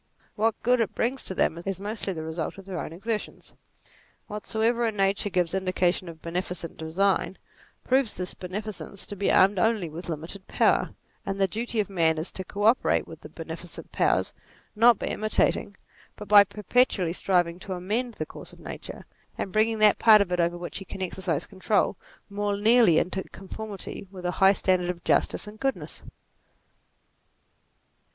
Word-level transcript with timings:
What 0.35 0.59
good 0.63 0.79
it 0.79 0.95
brings 0.95 1.23
to 1.25 1.35
them, 1.35 1.61
is 1.63 1.79
mostly 1.79 2.11
the 2.11 2.23
result 2.23 2.57
of 2.57 2.65
their 2.65 2.79
own 2.79 2.91
exertions. 2.91 3.53
Whatsoever, 4.25 4.87
in 4.87 4.95
nature, 4.97 5.29
gives 5.29 5.53
indica 5.53 5.91
tion 5.91 6.09
of 6.09 6.23
beneficent 6.23 6.75
design, 6.77 7.37
proves 7.83 8.15
this 8.15 8.33
beneficence 8.33 9.05
to 9.05 9.15
be 9.15 9.31
armed 9.31 9.59
only 9.59 9.91
with 9.91 10.09
limited 10.09 10.47
power; 10.47 10.95
and 11.23 11.39
the 11.39 11.47
duty 11.47 11.79
of 11.79 11.87
man 11.87 12.17
is 12.17 12.31
to 12.31 12.43
co 12.43 12.63
operate 12.63 13.05
with 13.07 13.19
the 13.19 13.29
beneficent 13.29 13.91
powers, 13.91 14.33
not 14.75 14.97
by 14.97 15.05
imitating 15.05 15.77
but 16.15 16.27
by 16.27 16.43
perpetually 16.45 17.13
striving 17.13 17.59
to 17.59 17.73
amend 17.73 18.15
the 18.15 18.25
course 18.25 18.51
of 18.51 18.59
nature 18.59 19.05
and 19.37 19.51
bringing 19.53 19.77
that 19.77 19.99
part 19.99 20.19
of 20.19 20.31
it 20.31 20.39
over 20.39 20.57
which 20.57 20.79
we 20.79 20.85
can 20.85 21.03
exercise 21.03 21.45
control, 21.45 21.95
more 22.27 22.57
nearly 22.57 22.97
into 22.97 23.21
conformity 23.25 24.07
with 24.09 24.25
a 24.25 24.31
high 24.41 24.53
standard 24.53 24.89
of 24.89 25.03
justice 25.03 25.45
and 25.45 25.59
goodness. 25.59 26.01